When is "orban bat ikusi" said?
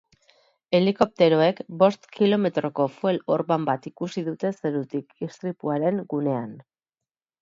3.35-4.25